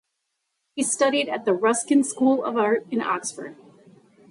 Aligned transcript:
He 0.73 0.81
studied 0.81 1.29
at 1.29 1.45
the 1.45 1.53
Ruskin 1.53 2.03
School 2.03 2.43
of 2.43 2.57
Art 2.57 2.87
in 2.89 3.01
Oxford. 3.01 3.55